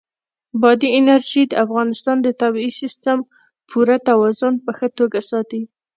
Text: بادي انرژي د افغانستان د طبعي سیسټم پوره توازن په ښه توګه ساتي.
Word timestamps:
بادي 0.61 0.89
انرژي 0.99 1.43
د 1.47 1.53
افغانستان 1.65 2.17
د 2.23 2.27
طبعي 2.41 2.69
سیسټم 2.81 3.19
پوره 3.69 3.97
توازن 4.07 4.53
په 4.63 4.71
ښه 4.77 4.87
توګه 4.99 5.19
ساتي. 5.29 5.61